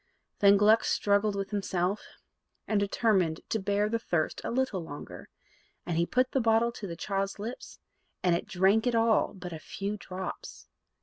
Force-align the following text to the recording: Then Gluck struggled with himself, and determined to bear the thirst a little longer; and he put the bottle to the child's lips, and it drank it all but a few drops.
Then 0.39 0.57
Gluck 0.57 0.83
struggled 0.83 1.35
with 1.35 1.51
himself, 1.51 2.01
and 2.67 2.79
determined 2.79 3.41
to 3.49 3.59
bear 3.59 3.87
the 3.87 3.99
thirst 3.99 4.41
a 4.43 4.49
little 4.49 4.81
longer; 4.83 5.29
and 5.85 5.95
he 5.95 6.07
put 6.07 6.31
the 6.31 6.41
bottle 6.41 6.71
to 6.71 6.87
the 6.87 6.95
child's 6.95 7.37
lips, 7.37 7.77
and 8.23 8.35
it 8.35 8.47
drank 8.47 8.87
it 8.87 8.95
all 8.95 9.35
but 9.35 9.53
a 9.53 9.59
few 9.59 9.97
drops. 9.97 10.67